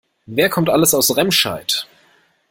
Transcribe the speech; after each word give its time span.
Wer 0.25 0.49
kommt 0.49 0.67
alles 0.71 0.95
aus 0.95 1.15
Remscheid? 1.15 1.85